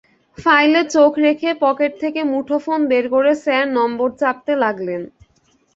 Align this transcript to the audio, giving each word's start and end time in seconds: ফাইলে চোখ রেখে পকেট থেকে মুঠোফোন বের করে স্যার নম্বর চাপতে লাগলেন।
ফাইলে 0.37 0.81
চোখ 0.93 1.11
রেখে 1.25 1.49
পকেট 1.61 1.91
থেকে 2.03 2.21
মুঠোফোন 2.31 2.79
বের 2.91 3.05
করে 3.13 3.31
স্যার 3.43 3.65
নম্বর 3.77 4.09
চাপতে 4.21 4.53
লাগলেন। 4.63 5.01